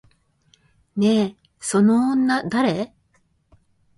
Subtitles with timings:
[0.97, 2.91] ねえ、その女誰？